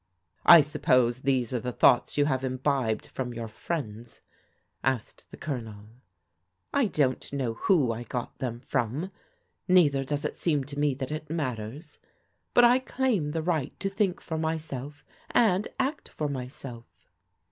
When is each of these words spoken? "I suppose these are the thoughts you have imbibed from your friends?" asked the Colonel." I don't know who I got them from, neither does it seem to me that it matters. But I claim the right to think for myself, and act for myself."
"I 0.57 0.61
suppose 0.61 1.19
these 1.21 1.53
are 1.53 1.59
the 1.59 1.71
thoughts 1.71 2.17
you 2.17 2.25
have 2.25 2.43
imbibed 2.43 3.05
from 3.05 3.35
your 3.35 3.47
friends?" 3.47 4.19
asked 4.83 5.25
the 5.29 5.37
Colonel." 5.37 5.89
I 6.73 6.87
don't 6.87 7.31
know 7.31 7.53
who 7.53 7.91
I 7.91 8.01
got 8.01 8.35
them 8.39 8.61
from, 8.61 9.11
neither 9.67 10.03
does 10.03 10.25
it 10.25 10.35
seem 10.35 10.63
to 10.63 10.79
me 10.79 10.95
that 10.95 11.11
it 11.11 11.29
matters. 11.29 11.99
But 12.55 12.63
I 12.63 12.79
claim 12.79 13.29
the 13.29 13.43
right 13.43 13.79
to 13.79 13.89
think 13.89 14.21
for 14.21 14.39
myself, 14.39 15.05
and 15.29 15.67
act 15.79 16.09
for 16.09 16.27
myself." 16.27 16.87